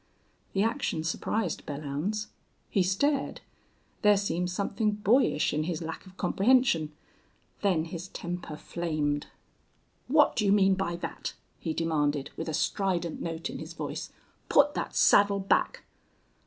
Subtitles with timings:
[0.53, 2.29] The action surprised Belllounds.
[2.71, 3.41] He stared.
[4.01, 6.91] There seemed something boyish in his lack of comprehension.
[7.61, 9.27] Then his temper flamed.
[10.07, 14.11] "What do you mean by that?" he demanded, with a strident note in his voice.
[14.49, 15.83] "Put that saddle back."